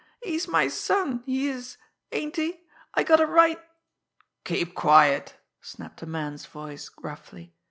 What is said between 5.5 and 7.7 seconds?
snapped a man's voice gruffly.